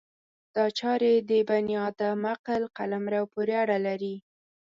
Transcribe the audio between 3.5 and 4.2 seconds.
اړه لري.